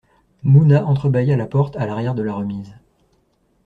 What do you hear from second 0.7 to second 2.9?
entrebâilla la porte à l’arrière de la remise.